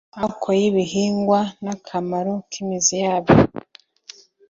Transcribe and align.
amoko 0.17 0.47
y'ibihingwa 0.59 1.39
n'akamaro 1.63 2.33
k'imizi 2.49 2.95
yabyo 3.03 3.37